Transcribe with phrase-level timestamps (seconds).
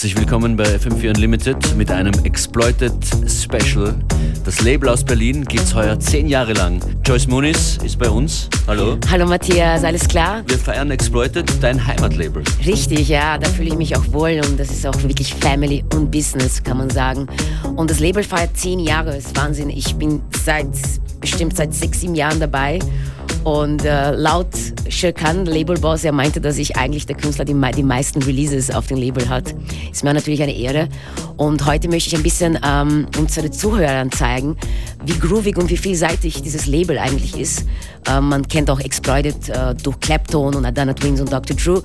[0.00, 2.94] Herzlich willkommen bei FM4 Unlimited mit einem Exploited
[3.28, 3.94] Special.
[4.46, 6.80] Das Label aus Berlin gibt es heuer zehn Jahre lang.
[7.04, 8.48] Joyce Muniz ist bei uns.
[8.66, 8.96] Hallo.
[9.10, 10.42] Hallo Matthias, alles klar?
[10.46, 12.42] Wir feiern Exploited, dein Heimatlabel.
[12.64, 16.10] Richtig, ja, da fühle ich mich auch wohl und das ist auch wirklich Family und
[16.10, 17.26] Business, kann man sagen.
[17.76, 19.68] Und das Label feiert zehn Jahre, das ist Wahnsinn.
[19.68, 20.68] Ich bin seit
[21.20, 22.78] bestimmt seit sechs, sieben Jahren dabei
[23.44, 24.48] und äh, laut
[24.88, 28.98] Shirkan, Labelboss, er meinte, dass ich eigentlich der Künstler, die, die meisten Releases auf dem
[28.98, 29.54] Label hat.
[29.90, 30.88] Ist mir natürlich eine Ehre.
[31.36, 34.56] Und heute möchte ich ein bisschen ähm, unsere Zuhörern zeigen,
[35.04, 37.64] wie groovig und wie vielseitig dieses Label eigentlich ist.
[38.08, 41.56] Ähm, man kennt auch Exploited äh, durch Clapton und Adana Twins und Dr.
[41.56, 41.80] Drew.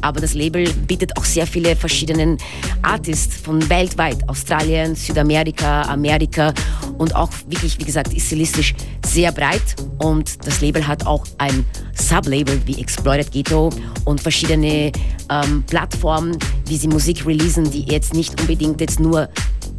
[0.00, 2.36] Aber das Label bietet auch sehr viele verschiedene
[2.82, 4.28] Artists von weltweit.
[4.28, 6.52] Australien, Südamerika, Amerika
[6.98, 8.74] und auch wirklich, wie gesagt, ist stilistisch
[9.06, 9.76] sehr breit.
[9.98, 13.70] Und das Label hat auch ein Sublabel wie Exploited Ghetto
[14.04, 14.92] und verschiedene
[15.30, 19.28] ähm, Plattformen, wie sie Musik releasen, die jetzt nicht unbedingt jetzt nur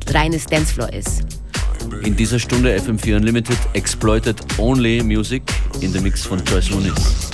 [0.08, 1.24] reines Dancefloor ist.
[2.04, 5.42] In dieser Stunde FM4 Unlimited Exploited Only Music
[5.82, 7.30] in the Mix von Joyce Muniz.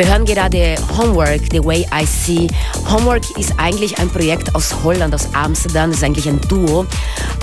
[0.00, 2.46] Wir hören gerade Homework, The Way I See.
[2.90, 5.90] Homework ist eigentlich ein Projekt aus Holland, aus Amsterdam.
[5.90, 6.86] Das ist eigentlich ein Duo.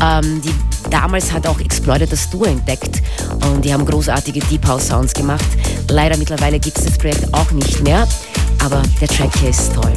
[0.01, 0.49] Ähm, die,
[0.89, 3.03] damals hat auch Exploited das Duo entdeckt
[3.45, 5.45] und die haben großartige Deep House Sounds gemacht.
[5.91, 8.07] Leider mittlerweile gibt es das Projekt auch nicht mehr,
[8.65, 9.93] aber der Track hier ist toll.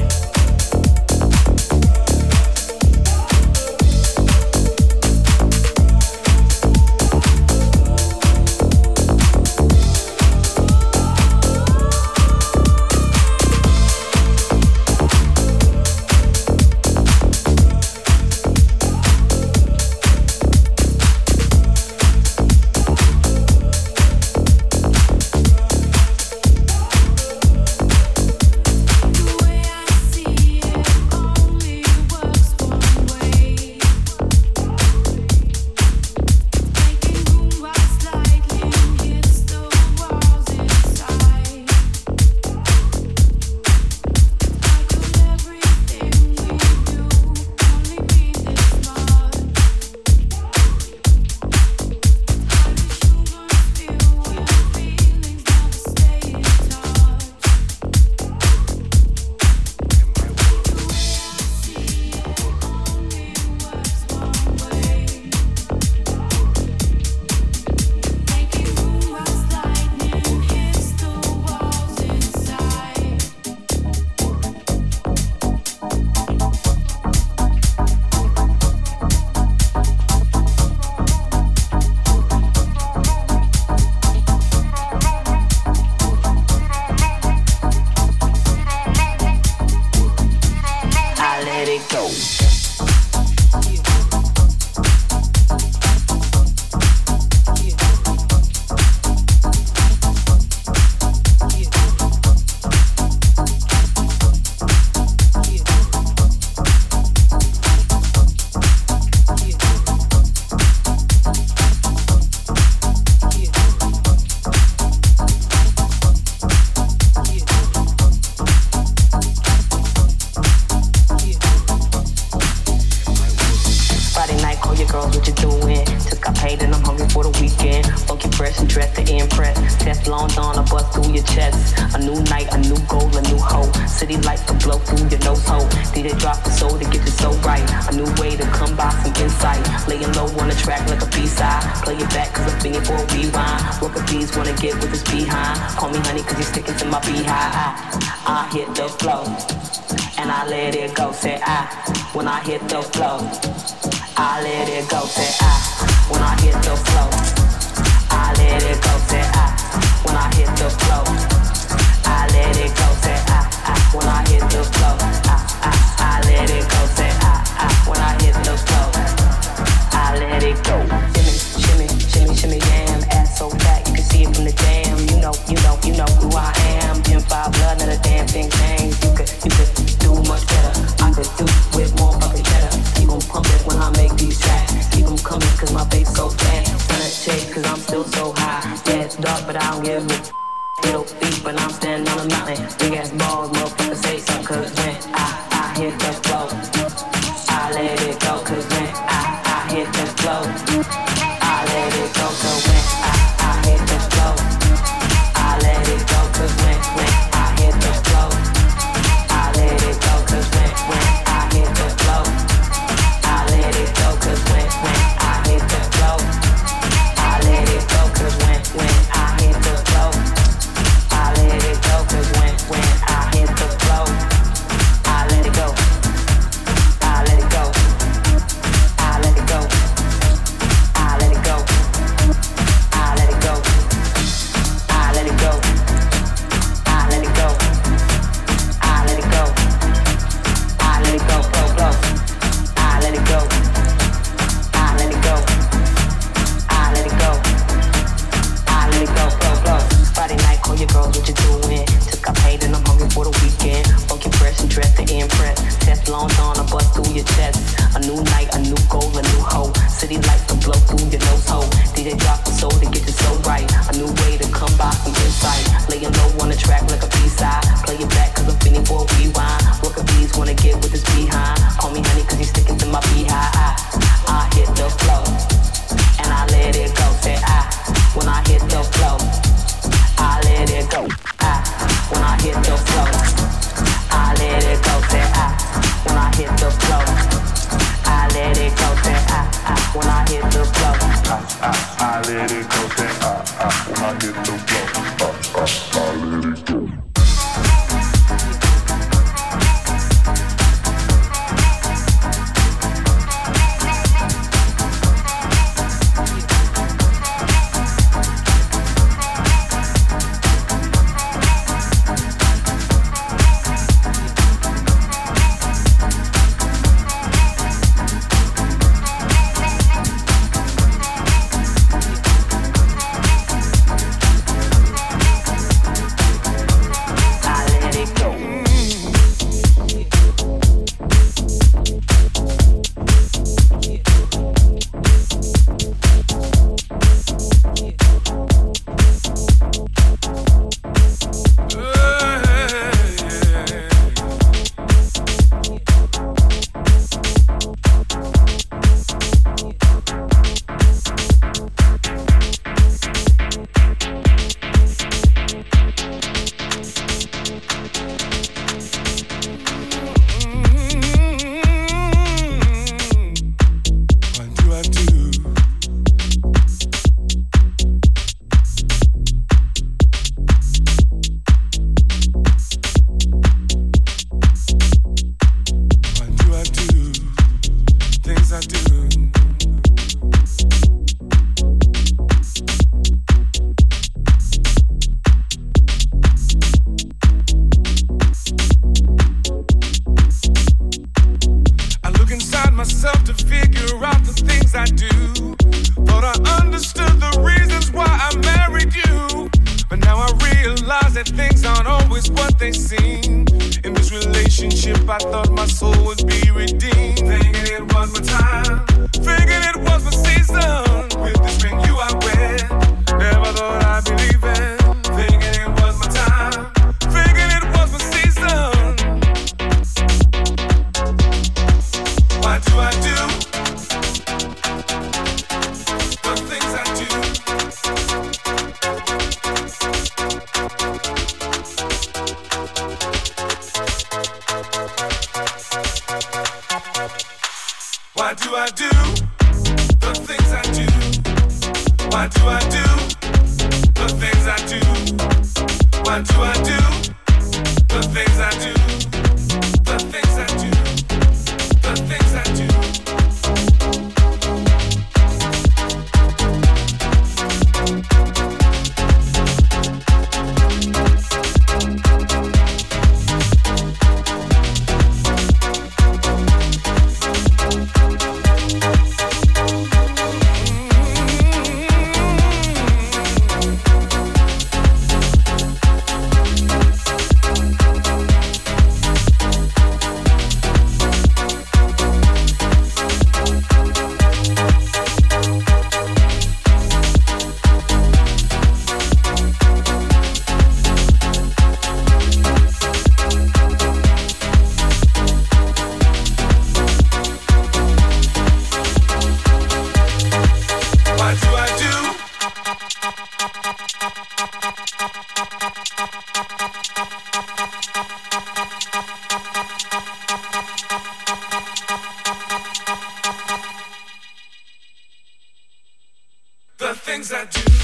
[517.11, 517.80] things I do.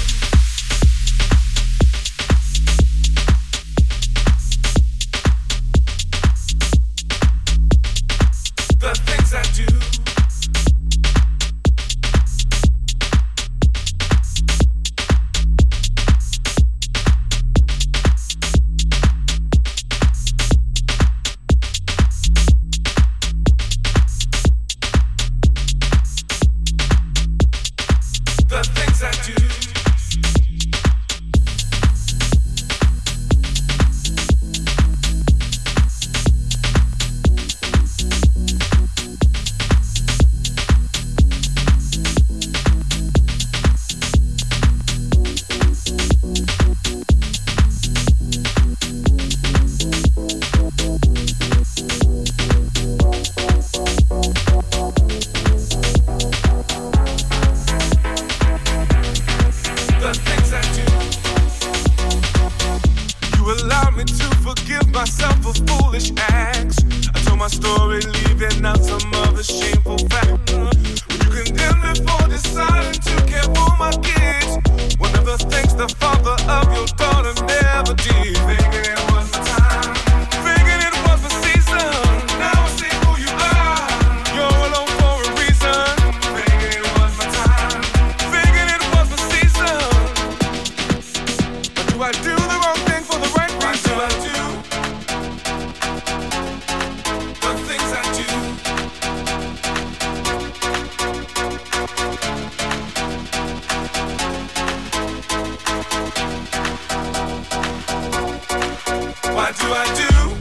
[109.53, 110.36] Gerade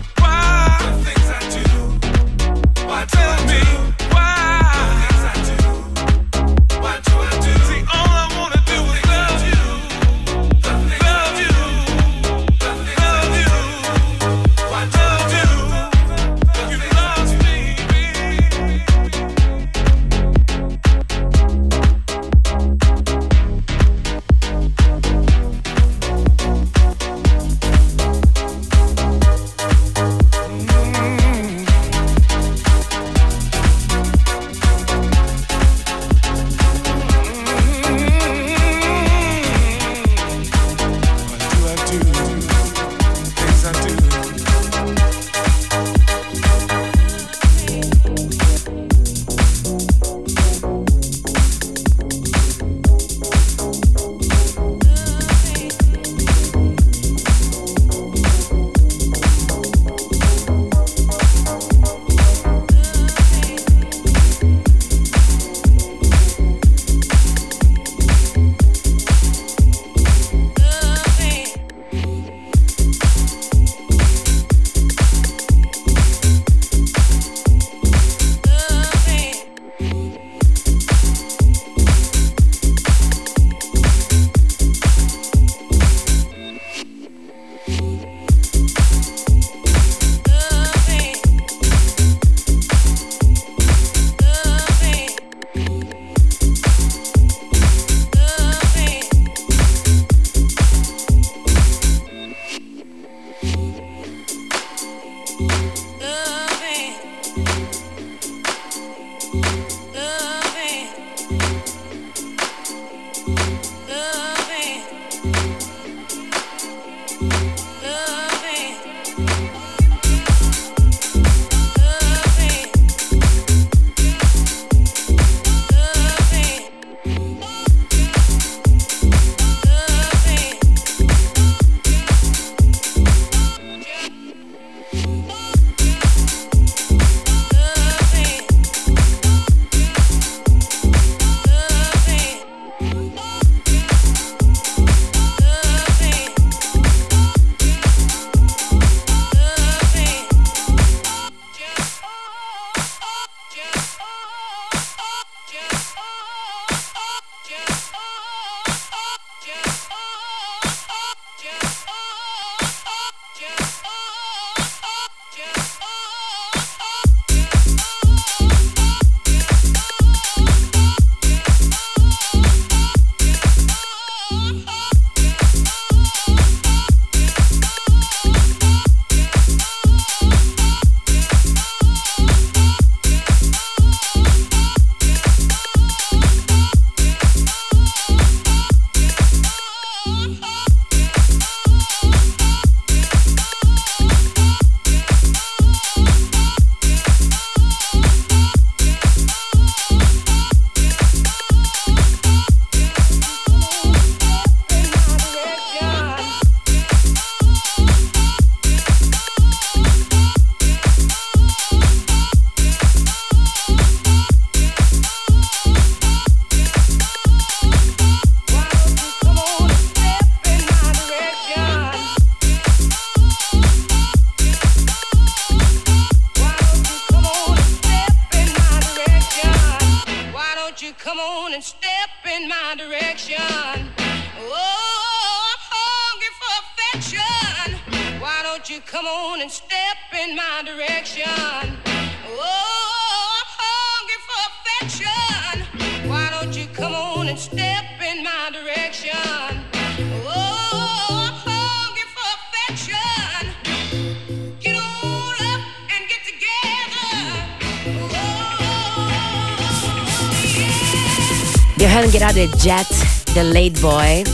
[262.66, 262.88] Jet,
[263.34, 264.24] the Late Boy.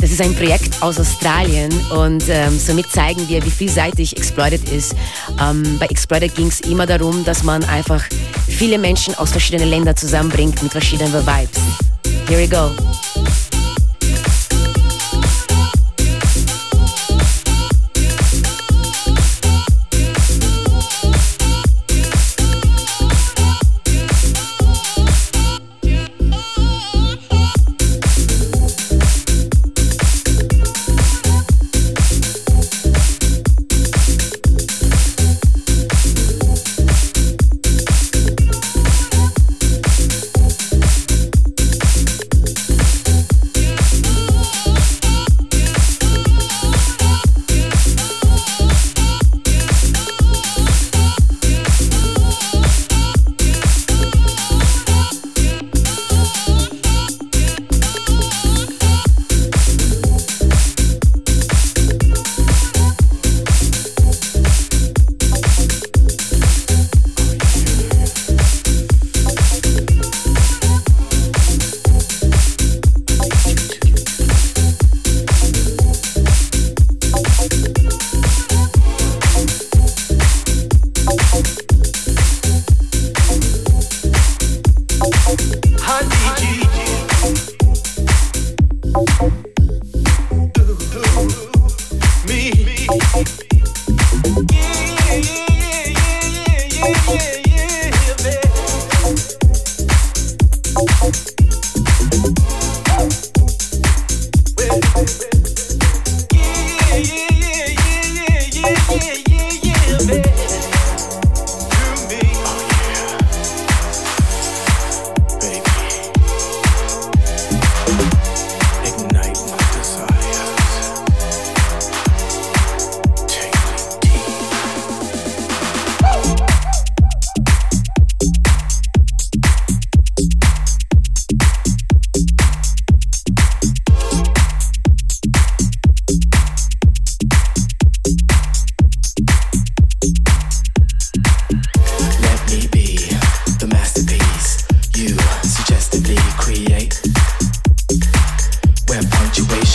[0.00, 4.94] Das ist ein Projekt aus Australien und ähm, somit zeigen wir, wie vielseitig Exploited ist.
[5.40, 8.04] Ähm, bei Exploited ging es immer darum, dass man einfach
[8.46, 11.58] viele Menschen aus verschiedenen Ländern zusammenbringt mit verschiedenen Vibes.
[12.28, 12.70] Here we go.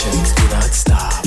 [0.02, 1.21] emotions do not stop.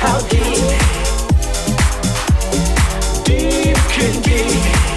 [0.00, 0.40] how deep,
[3.26, 4.89] deep can be.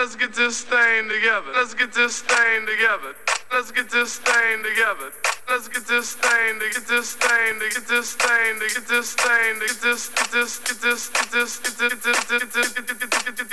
[0.00, 1.52] let's get this thing together.
[1.52, 3.12] Let's get this thing together.
[3.52, 5.12] Let's get this thing together.
[5.46, 9.12] Let's get this thing to get this thing to get this thing to get this
[9.12, 12.00] thing to get this get this get this get this get this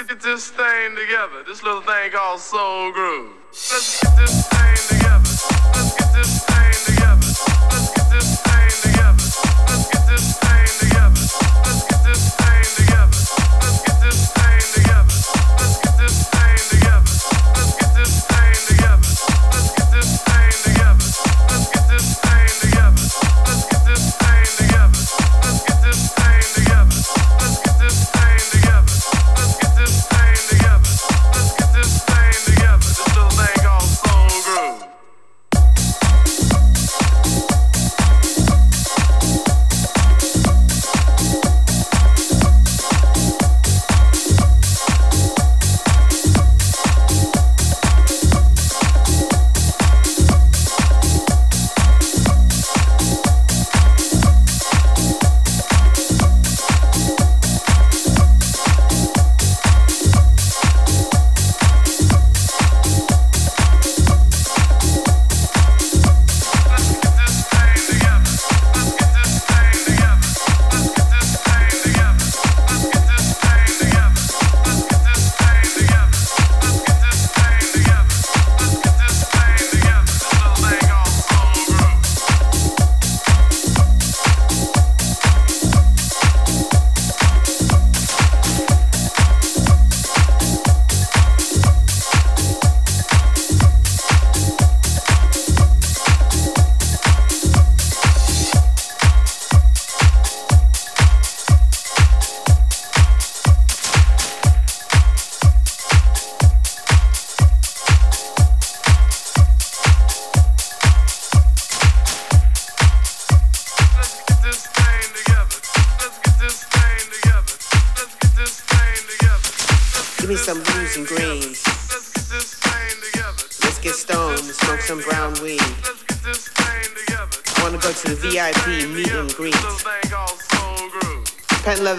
[0.07, 1.43] get this thing together.
[1.45, 3.35] This little thing called soul groove.
[3.51, 5.35] Let's get this thing together.
[5.75, 6.96] Let's get this thing together.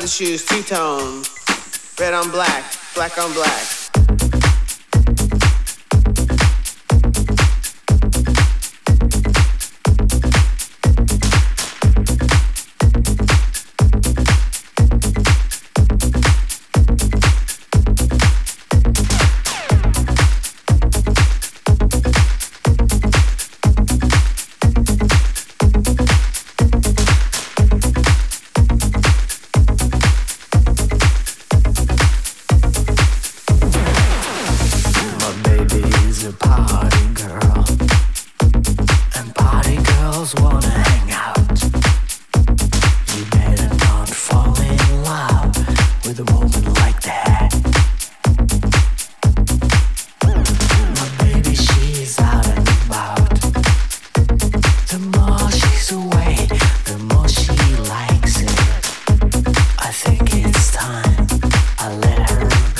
[0.08, 1.22] shoes, two tone,
[1.98, 3.77] red on black, black on black.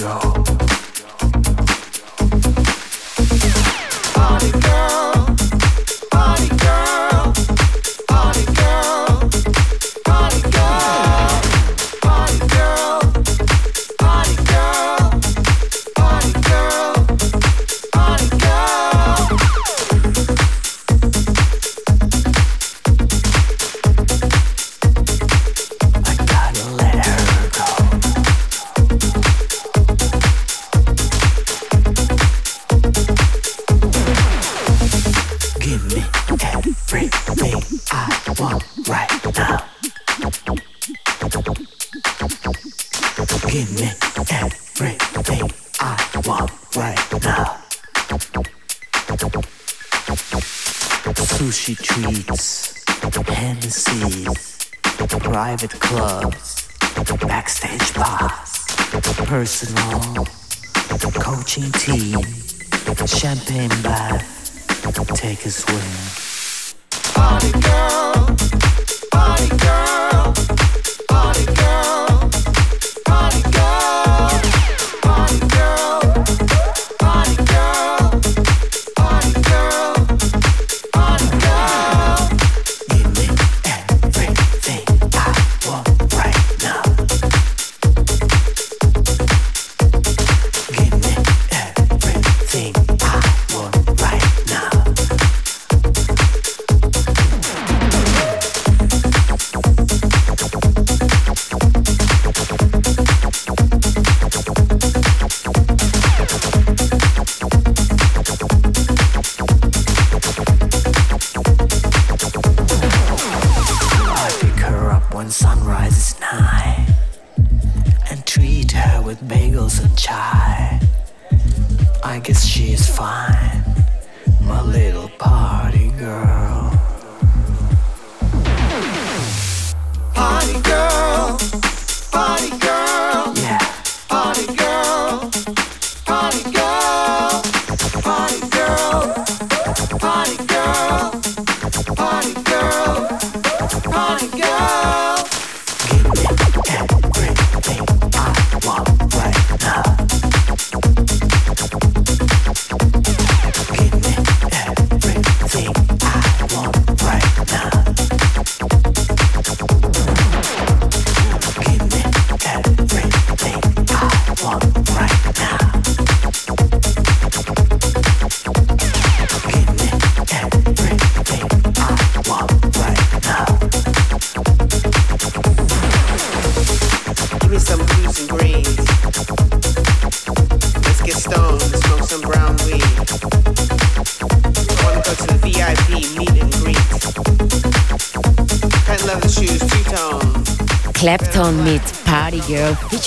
[0.01, 0.68] go.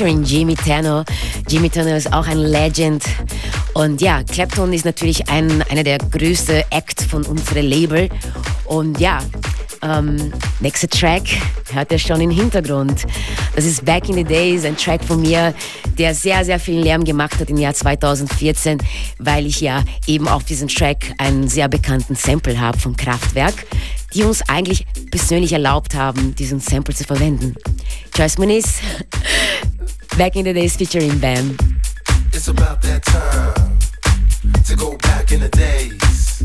[0.02, 1.06] Featuring Jimmy Tanner.
[1.48, 3.04] Jimmy Tanner ist auch ein Legend.
[3.76, 8.10] Und ja, Clapton ist natürlich ein, einer der größten Acts von unserem Label.
[8.66, 9.20] Und ja,
[9.84, 11.24] ähm, nächster Track
[11.72, 13.06] hört ihr schon im Hintergrund.
[13.56, 15.54] Das ist Back in the Days, ein Track von mir,
[16.00, 18.80] der sehr, sehr viel Lärm gemacht hat im Jahr 2014,
[19.20, 23.68] weil ich ja eben auf diesem Track einen sehr bekannten Sample habe vom Kraftwerk,
[24.16, 27.56] die uns eigentlich persönlich erlaubt haben, diesen Sample zu verwenden.
[28.16, 28.80] Joyce Muniz,
[30.22, 31.58] Back in the Days featuring Bam.
[32.32, 33.80] It's about that time
[34.66, 36.44] to go back in the days.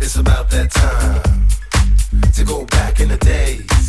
[0.00, 1.46] It's about that time
[2.32, 3.81] to go back in the days.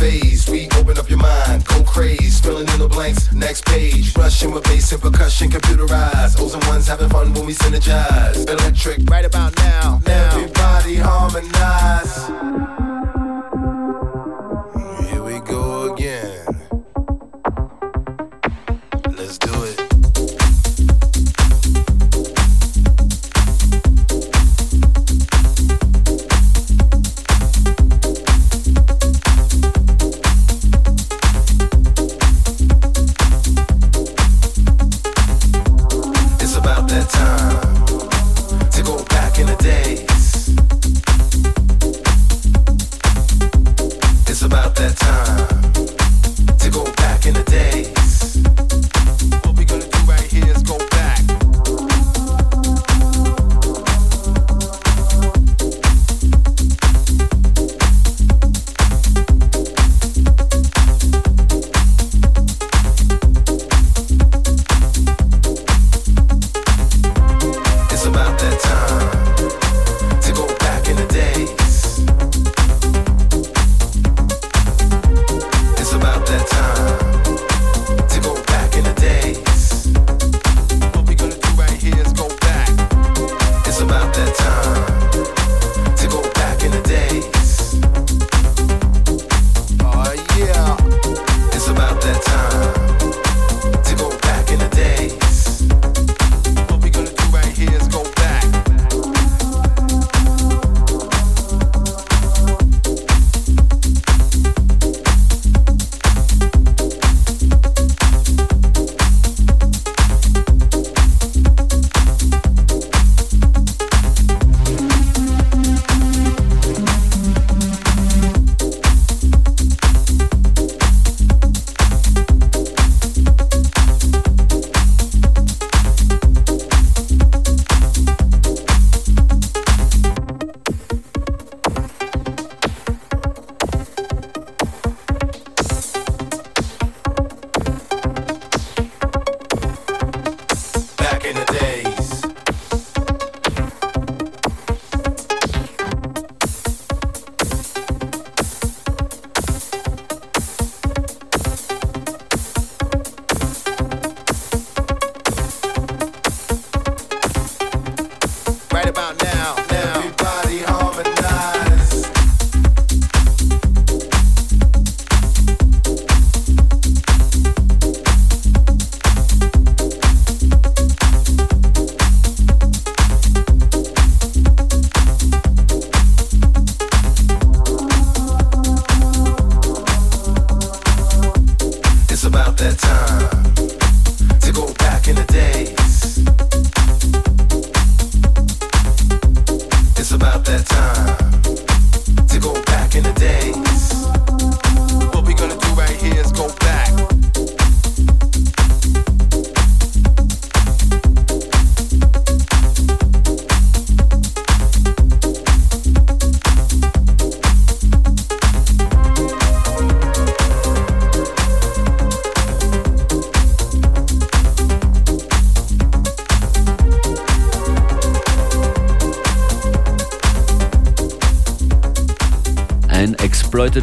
[0.00, 3.30] Phase, we open up your mind, go crazy, filling in the blanks.
[3.34, 6.40] Next page, rushing with bass and percussion, computerized.
[6.40, 8.48] O's and ones having fun when we synergize.
[8.48, 10.30] Electric, Right about now, now.
[10.30, 13.19] everybody harmonize.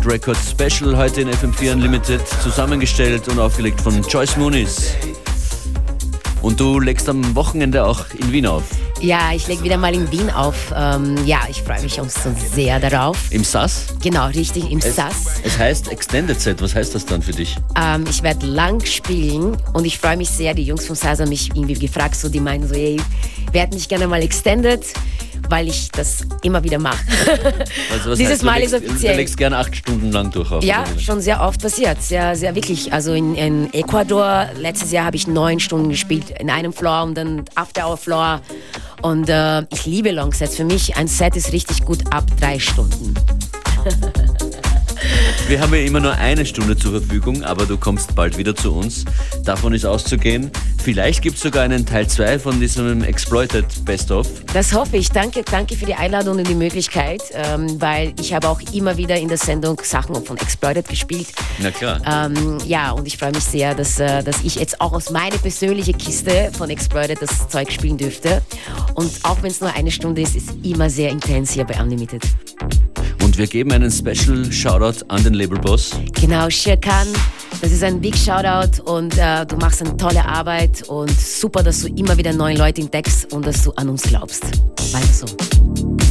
[0.07, 4.93] Record Special heute in FM4 Unlimited, zusammengestellt und aufgelegt von Joyce Muniz.
[6.41, 8.63] Und du legst am Wochenende auch in Wien auf.
[9.01, 10.73] Ja, ich lege wieder mal in Wien auf.
[10.73, 13.17] Ähm, ja, ich freue mich auch so sehr darauf.
[13.31, 13.87] Im SAS?
[14.01, 15.41] Genau, richtig, im Es, SAS.
[15.43, 16.61] es heißt Extended Set.
[16.61, 17.57] Was heißt das dann für dich?
[17.77, 20.53] Ähm, ich werde lang spielen und ich freue mich sehr.
[20.53, 23.89] Die Jungs von SAS haben mich irgendwie gefragt, so, die meinen so, wir hätten dich
[23.89, 24.85] gerne mal extended,
[25.49, 26.97] weil ich das immer wieder mache.
[27.91, 29.13] Also Dieses heißt, Mal ist legst, offiziell.
[29.13, 30.63] Du legst gerne acht Stunden lang durch auf.
[30.63, 32.01] Ja, schon sehr oft passiert.
[32.01, 32.93] Sehr, sehr wirklich.
[32.93, 37.15] Also in, in Ecuador, letztes Jahr habe ich neun Stunden gespielt in einem Floor und
[37.15, 38.41] dann After Hour Floor.
[39.01, 40.55] Und äh, ich liebe Longsets.
[40.55, 43.13] Für mich ein Set ist richtig gut ab drei Stunden.
[45.47, 48.73] Wir haben ja immer nur eine Stunde zur Verfügung, aber du kommst bald wieder zu
[48.73, 49.05] uns.
[49.45, 50.51] Davon ist auszugehen.
[50.83, 54.27] Vielleicht gibt es sogar einen Teil 2 von diesem Exploited Best-of.
[54.53, 55.09] Das hoffe ich.
[55.09, 59.15] Danke, danke für die Einladung und die Möglichkeit, ähm, weil ich habe auch immer wieder
[59.17, 61.27] in der Sendung Sachen von Exploited gespielt.
[61.59, 62.01] Na klar.
[62.05, 65.37] Ähm, ja, und ich freue mich sehr, dass, äh, dass ich jetzt auch aus meiner
[65.37, 68.41] persönlichen Kiste von Exploited das Zeug spielen dürfte.
[68.95, 72.21] Und auch wenn es nur eine Stunde ist, ist immer sehr intens hier bei Unlimited.
[73.27, 75.91] Und wir geben einen Special Shoutout an den Labelboss.
[76.13, 77.07] Genau, Shirkan,
[77.61, 81.81] das ist ein Big Shoutout und äh, du machst eine tolle Arbeit und super, dass
[81.81, 84.45] du immer wieder neue Leute entdeckst und dass du an uns glaubst.
[84.93, 86.06] Weiter so.